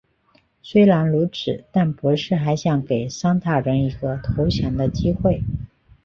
[0.63, 5.43] 虽然如此但博士还想给桑塔人一个投降的机会。